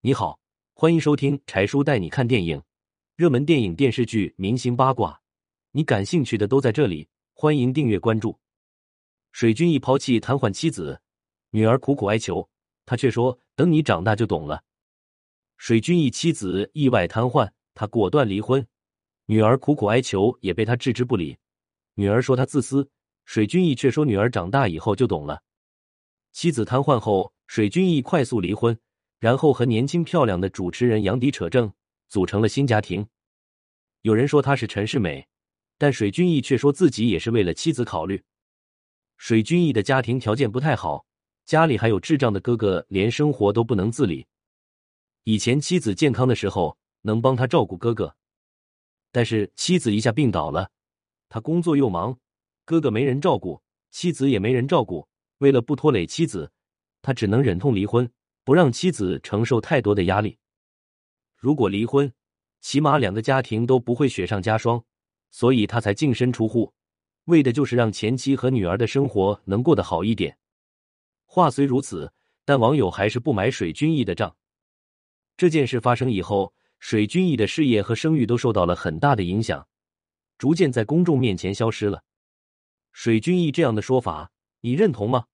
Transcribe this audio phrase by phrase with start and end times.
[0.00, 0.38] 你好，
[0.74, 2.62] 欢迎收听柴叔带你看电影，
[3.16, 5.20] 热门电影、电视剧、明星八卦，
[5.72, 7.08] 你感兴趣的都在这里。
[7.34, 8.38] 欢迎订阅关注。
[9.32, 11.00] 水军一抛弃瘫痪妻子，
[11.50, 12.48] 女儿苦苦哀求，
[12.86, 14.62] 他却说：“等你长大就懂了。”
[15.58, 18.64] 水军一妻子意外瘫痪，他果断离婚，
[19.26, 21.36] 女儿苦苦哀求，也被他置之不理。
[21.94, 22.88] 女儿说他自私，
[23.24, 25.42] 水军义却说女儿长大以后就懂了。
[26.30, 28.78] 妻子瘫痪后，水军义快速离婚，
[29.18, 31.72] 然后和年轻漂亮的主持人杨迪扯证，
[32.08, 33.06] 组成了新家庭。
[34.02, 35.26] 有人说他是陈世美。
[35.80, 38.20] 但水军义却说自己也是为了妻子考虑。
[39.16, 41.06] 水军义的家庭条件不太好，
[41.44, 44.26] 家里还有智障的哥哥，连生活都不能自理。
[45.22, 48.16] 以前妻子健康的时候能帮他照顾哥哥，
[49.12, 50.68] 但是妻子一下病倒了，
[51.28, 52.18] 他工作又忙，
[52.64, 55.06] 哥哥没人照顾，妻子也没人照顾。
[55.38, 56.50] 为了不拖累妻子，
[57.02, 58.10] 他只能忍痛离婚，
[58.48, 60.38] 不让妻子承受太多的压力。
[61.36, 62.10] 如果离婚，
[62.62, 64.82] 起码两个家庭都不会雪上加霜。
[65.30, 66.72] 所以他才净身出户，
[67.24, 70.34] 为的就是让前妻和女儿的生活能过得好一点。
[71.26, 72.10] 话虽如此，
[72.46, 74.34] 但网友还是不买水军义的账。
[75.36, 79.68] 这件事发生以后，水军义的事业和声誉都受到了很大的影响，
[80.38, 82.02] 逐渐在公众面前消失了。
[82.92, 84.30] 水军义这样的说法，
[84.62, 85.26] 你认同吗？